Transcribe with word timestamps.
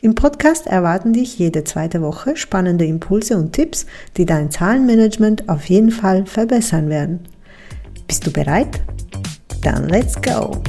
Im 0.00 0.14
Podcast 0.14 0.68
erwarten 0.68 1.12
dich 1.12 1.40
jede 1.40 1.64
zweite 1.64 2.00
Woche 2.02 2.36
spannende 2.36 2.84
Impulse 2.84 3.36
und 3.36 3.52
Tipps, 3.52 3.84
die 4.16 4.26
dein 4.26 4.48
Zahlenmanagement 4.48 5.48
auf 5.48 5.64
jeden 5.68 5.90
Fall 5.90 6.24
verbessern 6.24 6.88
werden. 6.88 7.26
Bist 8.06 8.24
du 8.24 8.32
bereit? 8.32 8.80
Dann 9.64 9.88
let's 9.88 10.14
go! 10.22 10.62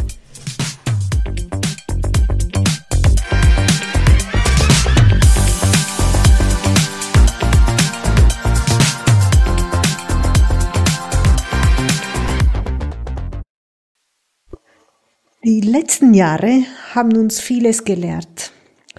Die 15.44 15.62
letzten 15.62 16.16
Jahre 16.16 16.64
haben 16.96 17.16
uns 17.16 17.40
vieles 17.40 17.84
gelehrt. 17.86 18.52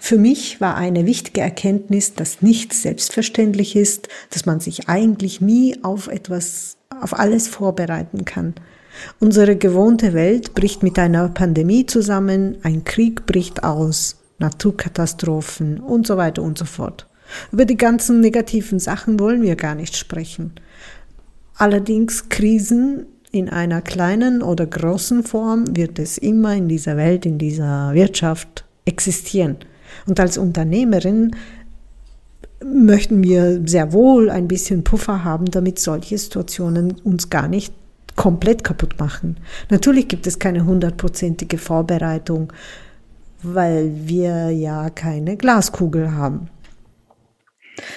Für 0.03 0.17
mich 0.17 0.63
war 0.63 0.77
eine 0.77 1.05
wichtige 1.05 1.43
Erkenntnis, 1.43 2.15
dass 2.15 2.41
nichts 2.41 2.83
selbstverständlich 2.83 3.77
ist, 3.77 4.09
dass 4.31 4.47
man 4.47 4.59
sich 4.59 4.89
eigentlich 4.89 5.43
nie 5.43 5.77
auf 5.83 6.09
etwas, 6.09 6.79
auf 7.01 7.17
alles 7.17 7.49
vorbereiten 7.49 8.25
kann. 8.25 8.55
Unsere 9.21 9.57
gewohnte 9.57 10.15
Welt 10.15 10.55
bricht 10.55 10.83
mit 10.83 10.99
einer 10.99 11.29
Pandemie 11.29 11.85
zusammen, 11.85 12.57
ein 12.63 12.83
Krieg 12.85 13.27
bricht 13.27 13.63
aus, 13.63 14.17
Naturkatastrophen 14.39 15.79
und 15.79 16.07
so 16.07 16.17
weiter 16.17 16.43
und 16.43 16.57
so 16.57 16.65
fort. 16.65 17.07
Über 17.53 17.67
die 17.67 17.77
ganzen 17.77 18.21
negativen 18.21 18.79
Sachen 18.79 19.21
wollen 19.21 19.43
wir 19.43 19.55
gar 19.55 19.75
nicht 19.75 19.97
sprechen. 19.97 20.55
Allerdings 21.57 22.31
Krisen 22.31 23.05
in 23.33 23.51
einer 23.51 23.83
kleinen 23.83 24.43
oder 24.43 24.67
großen 24.67 25.25
Form 25.25 25.77
wird 25.77 25.99
es 25.99 26.17
immer 26.17 26.57
in 26.57 26.69
dieser 26.69 26.97
Welt, 26.97 27.27
in 27.27 27.39
dieser 27.39 27.93
Wirtschaft 27.93 28.65
existieren. 28.87 29.59
Und 30.07 30.21
als 30.21 30.39
Unternehmerin 30.39 31.37
möchten 32.65 33.23
wir 33.23 33.63
sehr 33.67 33.93
wohl 33.93 34.31
ein 34.31 34.49
bisschen 34.49 34.85
Puffer 34.85 35.25
haben, 35.25 35.47
damit 35.47 35.79
solche 35.79 36.19
Situationen 36.19 36.93
uns 37.05 37.31
gar 37.31 37.49
nicht 37.49 37.73
komplett 38.17 38.65
kaputt 38.65 38.99
machen. 38.99 39.39
Natürlich 39.71 40.09
gibt 40.09 40.27
es 40.27 40.39
keine 40.39 40.67
hundertprozentige 40.67 41.59
Vorbereitung, 41.59 42.53
weil 43.43 43.93
wir 44.05 44.51
ja 44.51 44.91
keine 44.91 45.37
Glaskugel 45.37 46.13
haben. 46.13 46.51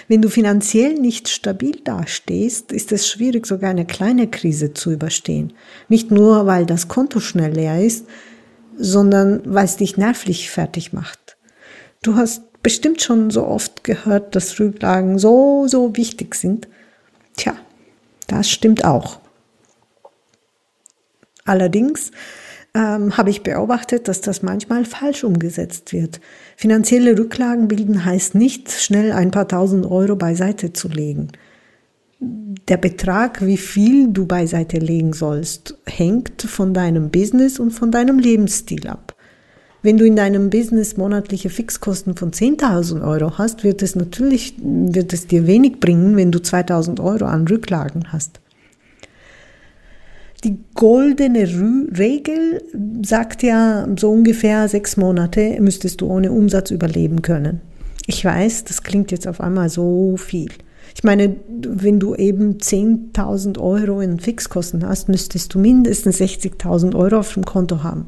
Wenn 0.08 0.22
du 0.22 0.30
finanziell 0.30 0.94
nicht 0.94 1.28
stabil 1.28 1.82
dastehst, 1.84 2.72
ist 2.72 2.94
es 2.94 3.10
schwierig, 3.10 3.46
sogar 3.46 3.70
eine 3.70 3.86
kleine 3.86 4.28
Krise 4.30 4.74
zu 4.74 4.92
überstehen. 4.92 5.54
Nicht 5.90 6.12
nur, 6.12 6.46
weil 6.46 6.66
das 6.66 6.88
Konto 6.88 7.20
schnell 7.20 7.52
leer 7.52 7.82
ist, 7.82 8.08
sondern 8.78 9.42
weil 9.46 9.66
es 9.66 9.78
dich 9.78 9.98
nervlich 9.98 10.50
fertig 10.50 10.94
macht. 10.94 11.33
Du 12.04 12.16
hast 12.16 12.62
bestimmt 12.62 13.02
schon 13.02 13.32
so 13.32 13.48
oft 13.48 13.84
gehört, 13.84 14.36
dass 14.36 14.60
Rücklagen 14.60 15.18
so, 15.18 15.68
so 15.68 15.96
wichtig 15.96 16.36
sind. 16.36 16.68
Tja, 17.36 17.56
das 18.28 18.50
stimmt 18.50 18.84
auch. 18.86 19.20
Allerdings 21.46 22.12
ähm, 22.74 23.18
habe 23.18 23.30
ich 23.30 23.42
beobachtet, 23.42 24.08
dass 24.08 24.20
das 24.20 24.44
manchmal 24.44 24.84
falsch 24.84 25.24
umgesetzt 25.24 25.94
wird. 25.94 26.20
Finanzielle 26.58 27.18
Rücklagen 27.18 27.70
bilden 27.70 28.04
heißt 28.04 28.36
nicht, 28.36 28.72
schnell 28.72 29.14
ein 29.14 29.32
paar 29.32 29.48
tausend 29.48 29.86
Euro 29.86 30.16
beiseite 30.18 30.74
zu 30.74 30.90
legen. 30.90 31.30
Der 32.20 32.78
Betrag, 32.78 33.46
wie 33.46 33.58
viel 33.58 34.10
du 34.10 34.26
beiseite 34.26 34.78
legen 34.78 35.14
sollst, 35.14 35.78
hängt 35.86 36.42
von 36.42 36.74
deinem 36.74 37.12
Business 37.12 37.60
und 37.60 37.72
von 37.72 37.92
deinem 37.92 38.20
Lebensstil 38.20 38.88
ab. 38.88 39.13
Wenn 39.84 39.98
du 39.98 40.06
in 40.06 40.16
deinem 40.16 40.50
Business 40.50 40.96
monatliche 40.96 41.50
Fixkosten 41.50 42.16
von 42.16 42.32
10.000 42.32 43.06
Euro 43.06 43.38
hast, 43.38 43.66
wird 43.66 43.82
es 43.82 43.98
natürlich, 43.98 44.56
wird 44.58 45.12
es 45.12 45.28
dir 45.28 45.46
wenig 45.46 45.82
bringen, 45.82 46.16
wenn 46.16 46.32
du 46.32 46.40
2.000 46.40 47.04
Euro 47.04 47.26
an 47.26 47.46
Rücklagen 47.46 48.14
hast. 48.14 48.40
Die 50.46 50.58
goldene 50.74 51.50
Regel 51.98 52.64
sagt 53.06 53.44
ja, 53.44 53.86
so 54.00 54.10
ungefähr 54.10 54.70
sechs 54.70 54.96
Monate 54.96 55.58
müsstest 55.60 56.00
du 56.00 56.08
ohne 56.08 56.32
Umsatz 56.32 56.72
überleben 56.72 57.22
können. 57.22 57.60
Ich 58.08 58.24
weiß, 58.24 58.64
das 58.64 58.84
klingt 58.84 59.12
jetzt 59.12 59.28
auf 59.28 59.42
einmal 59.42 59.68
so 59.68 60.16
viel. 60.16 60.50
Ich 60.96 61.04
meine, 61.04 61.36
wenn 61.48 62.00
du 62.00 62.16
eben 62.16 62.58
10.000 62.58 63.60
Euro 63.60 64.00
in 64.00 64.20
Fixkosten 64.20 64.88
hast, 64.88 65.10
müsstest 65.10 65.54
du 65.54 65.60
mindestens 65.60 66.22
60.000 66.22 66.96
Euro 66.96 67.18
auf 67.20 67.34
dem 67.34 67.44
Konto 67.44 67.84
haben. 67.84 68.08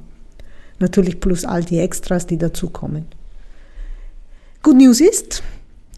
Natürlich 0.80 1.20
plus 1.20 1.46
all 1.46 1.64
die 1.64 1.80
Extras, 1.80 2.28
die 2.28 2.38
dazukommen. 2.38 3.06
Good 4.62 4.78
News 4.78 5.00
ist, 5.00 5.44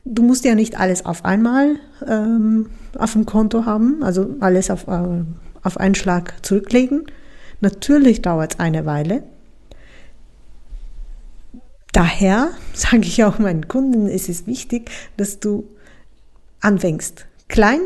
du 0.06 0.24
musst 0.24 0.46
ja 0.46 0.56
nicht 0.56 0.80
alles 0.80 1.06
auf 1.06 1.26
einmal 1.26 1.78
ähm, 2.06 2.70
auf 2.98 3.14
dem 3.14 3.26
Konto 3.26 3.66
haben, 3.66 4.04
also 4.04 4.36
alles 4.40 4.70
auf, 4.70 4.88
äh, 4.88 5.24
auf 5.64 5.78
einen 5.78 5.96
Schlag 5.96 6.34
zurücklegen. 6.46 7.06
Natürlich 7.62 8.22
dauert 8.22 8.54
es 8.54 8.60
eine 8.60 8.86
Weile. 8.86 9.24
Daher 11.92 12.50
sage 12.74 13.04
ich 13.04 13.24
auch 13.24 13.40
meinen 13.40 13.68
Kunden, 13.68 14.08
es 14.08 14.30
ist 14.30 14.48
wichtig, 14.48 14.92
dass 15.18 15.40
du 15.40 15.68
anfängst. 16.59 17.26
Klein, 17.48 17.80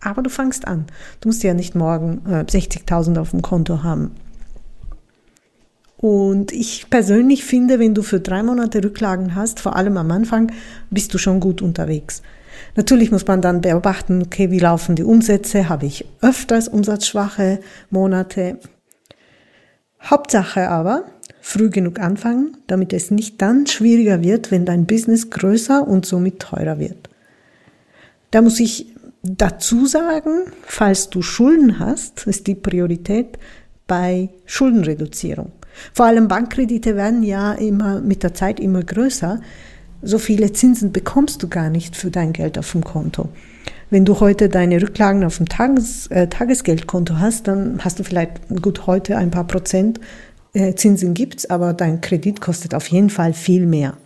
aber 0.00 0.22
du 0.22 0.30
fangst 0.30 0.66
an. 0.66 0.86
Du 1.20 1.28
musst 1.28 1.42
ja 1.42 1.54
nicht 1.54 1.74
morgen 1.74 2.22
äh, 2.26 2.44
60.000 2.44 3.18
auf 3.18 3.30
dem 3.30 3.42
Konto 3.42 3.82
haben. 3.82 4.12
Und 5.98 6.52
ich 6.52 6.88
persönlich 6.90 7.44
finde, 7.44 7.80
wenn 7.80 7.92
du 7.92 8.02
für 8.02 8.20
drei 8.20 8.44
Monate 8.44 8.82
Rücklagen 8.82 9.34
hast, 9.34 9.58
vor 9.58 9.74
allem 9.74 9.96
am 9.96 10.10
Anfang, 10.12 10.52
bist 10.90 11.12
du 11.12 11.18
schon 11.18 11.40
gut 11.40 11.60
unterwegs. 11.60 12.22
Natürlich 12.76 13.10
muss 13.10 13.26
man 13.26 13.42
dann 13.42 13.60
beobachten, 13.60 14.22
okay, 14.22 14.52
wie 14.52 14.60
laufen 14.60 14.94
die 14.94 15.02
Umsätze? 15.02 15.68
Habe 15.68 15.86
ich 15.86 16.04
öfters 16.20 16.68
umsatzschwache 16.68 17.58
Monate? 17.90 18.58
Hauptsache 20.00 20.68
aber, 20.68 21.04
früh 21.40 21.68
genug 21.68 21.98
anfangen, 21.98 22.56
damit 22.68 22.92
es 22.92 23.10
nicht 23.10 23.42
dann 23.42 23.66
schwieriger 23.66 24.22
wird, 24.22 24.52
wenn 24.52 24.64
dein 24.64 24.86
Business 24.86 25.30
größer 25.30 25.86
und 25.86 26.06
somit 26.06 26.38
teurer 26.38 26.78
wird. 26.78 27.10
Da 28.30 28.40
muss 28.40 28.60
ich 28.60 28.94
dazu 29.24 29.86
sagen, 29.86 30.52
falls 30.62 31.10
du 31.10 31.22
Schulden 31.22 31.80
hast, 31.80 32.28
ist 32.28 32.46
die 32.46 32.54
Priorität 32.54 33.38
bei 33.88 34.28
Schuldenreduzierung. 34.44 35.52
Vor 35.92 36.06
allem 36.06 36.28
Bankkredite 36.28 36.96
werden 36.96 37.22
ja 37.22 37.52
immer 37.52 38.00
mit 38.00 38.22
der 38.22 38.34
Zeit 38.34 38.60
immer 38.60 38.82
größer. 38.82 39.40
So 40.02 40.18
viele 40.18 40.52
Zinsen 40.52 40.92
bekommst 40.92 41.42
du 41.42 41.48
gar 41.48 41.70
nicht 41.70 41.96
für 41.96 42.10
dein 42.10 42.32
Geld 42.32 42.58
auf 42.58 42.72
dem 42.72 42.84
Konto. 42.84 43.28
Wenn 43.90 44.04
du 44.04 44.20
heute 44.20 44.48
deine 44.48 44.80
Rücklagen 44.80 45.24
auf 45.24 45.38
dem 45.38 45.48
Tages, 45.48 46.06
äh, 46.08 46.28
Tagesgeldkonto 46.28 47.18
hast, 47.18 47.48
dann 47.48 47.82
hast 47.82 47.98
du 47.98 48.04
vielleicht 48.04 48.32
gut 48.62 48.86
heute 48.86 49.16
ein 49.16 49.30
paar 49.30 49.46
Prozent 49.46 49.98
äh, 50.52 50.74
Zinsen 50.74 51.14
gibt's, 51.14 51.48
aber 51.48 51.72
dein 51.72 52.00
Kredit 52.00 52.40
kostet 52.40 52.74
auf 52.74 52.86
jeden 52.88 53.10
Fall 53.10 53.32
viel 53.32 53.66
mehr. 53.66 53.96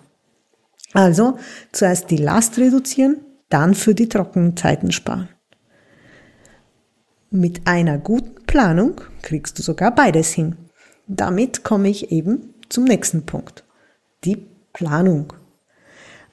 Also 0.93 1.39
zuerst 1.73 2.11
die 2.11 2.17
Last 2.17 2.59
reduzieren, 2.59 3.23
dann 3.49 3.75
für 3.75 3.95
die 3.95 4.09
trockenen 4.09 4.57
Zeiten 4.57 4.93
sparen. 4.93 5.29
Mit 7.31 7.67
einer 7.67 7.99
guten 7.99 8.45
Planung 8.47 9.01
kriegst 9.23 9.59
du 9.59 9.63
sogar 9.63 9.95
beides 9.95 10.33
hin. 10.33 10.57
Damit 11.15 11.63
komme 11.63 11.91
ich 11.91 12.11
eben 12.11 12.55
zum 12.71 12.85
nächsten 12.85 13.27
Punkt. 13.27 13.65
Die 14.25 14.47
Planung. 14.73 15.35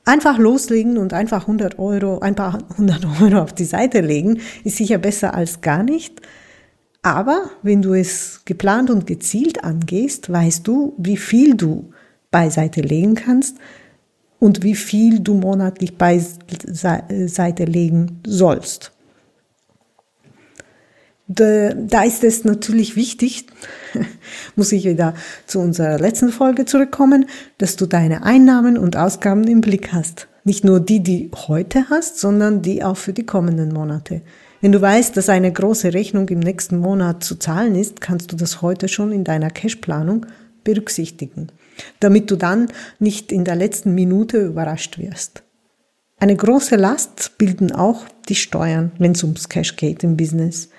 Einfach 0.05 0.37
loslegen 0.37 0.97
und 0.97 1.11
einfach 1.13 1.41
100 1.41 1.77
Euro, 1.79 2.19
ein 2.19 2.35
paar 2.35 2.59
100 2.71 3.05
Euro 3.21 3.41
auf 3.41 3.53
die 3.53 3.65
Seite 3.65 3.99
legen, 3.99 4.39
ist 4.63 4.77
sicher 4.77 4.97
besser 4.97 5.33
als 5.33 5.59
gar 5.59 5.83
nicht. 5.83 6.21
Aber 7.01 7.49
wenn 7.61 7.81
du 7.81 7.93
es 7.93 8.41
geplant 8.45 8.89
und 8.89 9.05
gezielt 9.05 9.65
angehst, 9.65 10.31
weißt 10.31 10.65
du, 10.65 10.93
wie 10.97 11.17
viel 11.17 11.55
du 11.55 11.91
beiseite 12.31 12.79
legen 12.79 13.15
kannst 13.15 13.57
und 14.39 14.63
wie 14.63 14.75
viel 14.75 15.19
du 15.19 15.33
monatlich 15.33 15.97
beiseite 15.97 17.65
legen 17.65 18.21
sollst. 18.25 18.93
Da 21.31 22.03
ist 22.03 22.23
es 22.23 22.43
natürlich 22.43 22.95
wichtig, 22.95 23.45
muss 24.55 24.71
ich 24.71 24.85
wieder 24.85 25.13
zu 25.45 25.59
unserer 25.59 25.99
letzten 25.99 26.29
Folge 26.29 26.65
zurückkommen, 26.65 27.27
dass 27.59 27.75
du 27.75 27.85
deine 27.85 28.23
Einnahmen 28.23 28.79
und 28.79 28.97
Ausgaben 28.97 29.43
im 29.43 29.61
Blick 29.61 29.93
hast. 29.93 30.27
Nicht 30.43 30.63
nur 30.63 30.79
die, 30.79 31.01
die 31.01 31.29
heute 31.47 31.87
hast, 31.91 32.19
sondern 32.19 32.63
die 32.63 32.83
auch 32.83 32.97
für 32.97 33.13
die 33.13 33.27
kommenden 33.27 33.71
Monate. 33.71 34.21
Wenn 34.61 34.71
du 34.71 34.81
weißt, 34.81 35.15
dass 35.15 35.29
eine 35.29 35.53
große 35.53 35.93
Rechnung 35.93 36.27
im 36.29 36.39
nächsten 36.39 36.79
Monat 36.79 37.23
zu 37.23 37.35
zahlen 37.35 37.75
ist, 37.75 38.01
kannst 38.01 38.31
du 38.31 38.35
das 38.35 38.63
heute 38.63 38.87
schon 38.87 39.11
in 39.11 39.23
deiner 39.23 39.51
Cashplanung 39.51 40.25
berücksichtigen, 40.63 41.51
damit 41.99 42.31
du 42.31 42.37
dann 42.37 42.69
nicht 42.97 43.31
in 43.31 43.45
der 43.45 43.55
letzten 43.55 43.93
Minute 43.93 44.39
überrascht 44.39 44.97
wirst. 44.97 45.43
Eine 46.17 46.35
große 46.35 46.75
Last 46.75 47.37
bilden 47.37 47.71
auch 47.71 48.05
die 48.27 48.35
Steuern, 48.35 48.91
wenn 48.97 49.11
es 49.11 49.23
ums 49.23 49.47
Cash 49.47 49.75
geht 49.75 50.03
im 50.03 50.17
Business. 50.17 50.69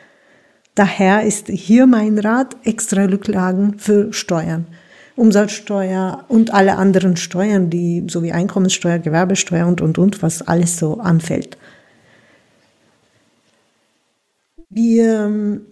Daher 0.74 1.24
ist 1.24 1.48
hier 1.48 1.86
mein 1.86 2.18
Rat 2.18 2.56
extra 2.64 3.04
Rücklagen 3.04 3.78
für 3.78 4.12
Steuern. 4.12 4.66
Umsatzsteuer 5.16 6.24
und 6.28 6.54
alle 6.54 6.76
anderen 6.76 7.16
Steuern, 7.16 7.68
die 7.68 8.04
sowie 8.08 8.32
Einkommenssteuer, 8.32 8.98
Gewerbesteuer 8.98 9.66
und 9.66 9.80
und 9.80 9.98
und, 9.98 10.22
was 10.22 10.40
alles 10.40 10.78
so 10.78 10.98
anfällt. 10.98 11.58
Wir 14.70 15.24
ähm, 15.26 15.62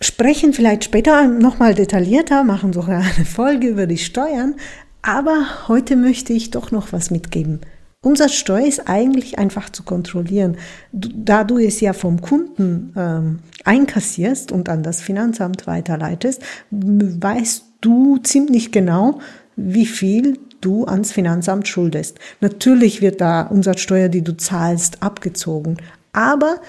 sprechen 0.00 0.52
vielleicht 0.52 0.84
später 0.84 1.26
nochmal 1.26 1.74
detaillierter, 1.74 2.44
machen 2.44 2.72
sogar 2.72 3.02
eine 3.16 3.26
Folge 3.26 3.68
über 3.68 3.86
die 3.86 3.98
Steuern, 3.98 4.54
aber 5.02 5.68
heute 5.68 5.96
möchte 5.96 6.32
ich 6.32 6.50
doch 6.50 6.70
noch 6.70 6.92
was 6.92 7.10
mitgeben. 7.10 7.60
Umsatzsteuer 8.04 8.66
ist 8.66 8.88
eigentlich 8.88 9.38
einfach 9.38 9.70
zu 9.70 9.82
kontrollieren. 9.82 10.56
Da 10.92 11.42
du 11.42 11.58
es 11.58 11.80
ja 11.80 11.92
vom 11.92 12.20
Kunden 12.20 12.92
ähm, 12.96 13.38
einkassierst 13.64 14.52
und 14.52 14.68
an 14.68 14.82
das 14.82 15.00
Finanzamt 15.00 15.66
weiterleitest, 15.66 16.42
weißt 16.70 17.64
du 17.80 18.18
ziemlich 18.18 18.72
genau, 18.72 19.20
wie 19.56 19.86
viel 19.86 20.38
du 20.60 20.84
ans 20.84 21.12
Finanzamt 21.12 21.66
schuldest. 21.68 22.18
Natürlich 22.40 23.00
wird 23.00 23.20
da 23.20 23.42
Umsatzsteuer, 23.42 24.08
die 24.08 24.22
du 24.22 24.36
zahlst, 24.36 25.02
abgezogen. 25.02 25.78
Aber 26.12 26.60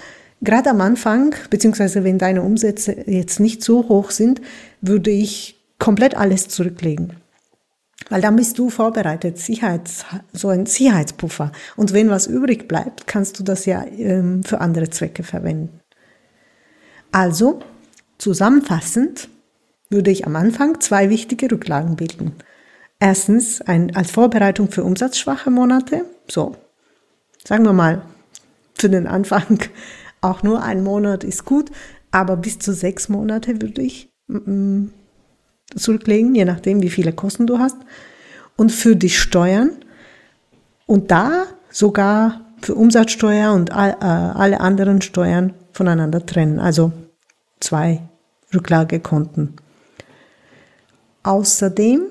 gerade 0.41 0.69
am 0.69 0.81
Anfang, 0.81 1.35
beziehungsweise 1.49 2.03
wenn 2.03 2.17
deine 2.17 2.41
Umsätze 2.41 2.95
jetzt 3.07 3.39
nicht 3.39 3.63
so 3.63 3.89
hoch 3.89 4.11
sind, 4.11 4.41
würde 4.81 5.11
ich 5.11 5.61
komplett 5.79 6.15
alles 6.15 6.47
zurücklegen. 6.47 7.13
Weil 8.09 8.21
dann 8.21 8.36
bist 8.36 8.59
du 8.59 8.69
vorbereitet, 8.69 9.38
Sicherheits, 9.38 10.06
so 10.31 10.50
ein 10.50 10.65
Sicherheitspuffer. 10.65 11.51
Und 11.75 11.94
wenn 11.94 12.09
was 12.09 12.27
übrig 12.27 12.68
bleibt, 12.68 13.07
kannst 13.07 13.39
du 13.39 13.44
das 13.44 13.65
ja 13.65 13.83
ähm, 13.86 14.44
für 14.44 14.62
andere 14.62 14.89
Zwecke 14.89 15.24
verwenden. 15.24 15.80
Also, 17.12 17.62
zusammenfassend 18.18 19.30
würde 19.89 20.12
ich 20.12 20.27
am 20.27 20.36
Anfang 20.36 20.81
zwei 20.81 21.09
wichtige 21.09 21.50
Rücklagen 21.50 21.95
bilden. 21.95 22.33
Erstens 23.00 23.62
ein, 23.62 23.95
als 23.95 24.12
Vorbereitung 24.12 24.69
für 24.69 24.83
umsatzschwache 24.83 25.50
Monate, 25.50 26.06
so, 26.27 26.56
sagen 27.44 27.65
wir 27.65 27.74
mal, 27.74 28.01
für 28.77 28.89
den 28.89 29.07
Anfang 29.07 29.59
auch 30.21 30.44
nur 30.44 30.63
ein 30.63 30.83
Monat 30.83 31.24
ist 31.24 31.45
gut, 31.45 31.71
aber 32.12 32.38
bis 32.38 32.59
zu 32.59 32.74
sechs 32.74 33.09
Monate 33.09 33.62
würde 33.62 33.81
ich 33.81 34.09
mm, 34.27 34.86
zurücklegen, 35.75 36.35
je 36.35 36.45
nachdem, 36.45 36.81
wie 36.81 36.89
viele 36.89 37.13
Kosten 37.13 37.47
du 37.47 37.59
hast. 37.59 37.77
Und 38.56 38.71
für 38.71 38.95
die 38.95 39.09
Steuern 39.09 39.71
und 40.85 41.12
da 41.12 41.45
sogar 41.69 42.41
für 42.62 42.75
Umsatzsteuer 42.75 43.53
und 43.53 43.71
all, 43.71 43.91
äh, 43.91 44.06
alle 44.06 44.59
anderen 44.62 45.01
Steuern 45.01 45.53
voneinander 45.73 46.25
trennen. 46.25 46.59
Also 46.59 46.94
zwei 47.59 48.01
Rücklagekonten. 48.53 49.56
Außerdem 51.23 52.01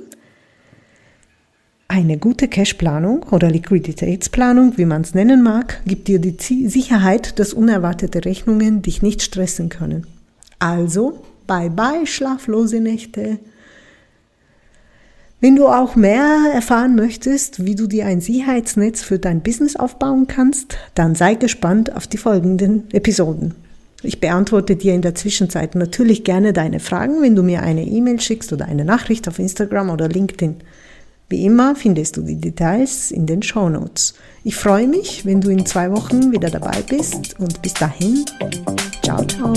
eine 1.89 2.19
gute 2.19 2.49
Cashplanung 2.49 3.25
oder 3.31 3.51
Liquiditätsplanung, 3.51 4.77
wie 4.79 4.85
man 4.85 5.03
es 5.03 5.15
nennen 5.15 5.43
mag, 5.43 5.81
gibt 5.87 6.09
dir 6.09 6.19
die 6.19 6.69
Sicherheit, 6.69 7.39
dass 7.39 7.53
unerwartete 7.53 8.25
Rechnungen 8.25 8.83
dich 8.83 9.03
nicht 9.03 9.23
stressen 9.23 9.69
können. 9.69 10.06
Also, 10.59 11.23
bye 11.46 11.70
bye 11.70 12.06
schlaflose 12.06 12.81
Nächte, 12.81 13.38
wenn 15.44 15.56
du 15.56 15.69
auch 15.69 15.94
mehr 15.94 16.52
erfahren 16.55 16.94
möchtest, 16.94 17.67
wie 17.67 17.75
du 17.75 17.87
dir 17.87 18.06
ein 18.06 18.23
Sicherheitsnetz 18.23 19.02
für 19.02 19.19
dein 19.19 19.43
Business 19.43 19.76
aufbauen 19.76 20.26
kannst, 20.26 20.79
dann 20.94 21.14
sei 21.14 21.35
gespannt 21.35 21.94
auf 21.94 22.06
die 22.06 22.17
folgenden 22.17 22.85
Episoden. 22.93 23.55
Ich 24.02 24.20
beantworte 24.20 24.75
dir 24.76 24.94
in 24.94 25.02
der 25.02 25.14
Zwischenzeit 25.14 25.75
natürlich 25.75 26.25
gerne 26.25 26.55
deine 26.55 26.81
Fragen, 26.81 27.20
wenn 27.20 27.37
du 27.37 27.43
mir 27.43 27.62
eine 27.62 27.85
E-Mail 27.85 28.20
schickst 28.20 28.55
oder 28.55 28.64
eine 28.64 28.87
Nachricht 28.87 29.29
auf 29.29 29.38
Instagram 29.38 29.91
oder 29.91 30.08
LinkedIn. 30.08 30.56
Wie 31.29 31.44
immer 31.44 31.76
findest 31.76 32.17
du 32.17 32.23
die 32.23 32.41
Details 32.41 33.11
in 33.11 33.26
den 33.26 33.43
Show 33.43 33.69
Notes. 33.69 34.14
Ich 34.44 34.56
freue 34.56 34.88
mich, 34.88 35.26
wenn 35.26 35.43
du 35.43 35.50
in 35.50 35.67
zwei 35.67 35.91
Wochen 35.91 36.32
wieder 36.32 36.49
dabei 36.49 36.81
bist 36.88 37.38
und 37.38 37.61
bis 37.61 37.75
dahin, 37.75 38.25
ciao, 39.02 39.23
ciao. 39.26 39.52